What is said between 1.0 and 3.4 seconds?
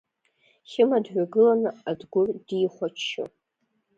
дҩагыланы Адгәыр дихәаччо.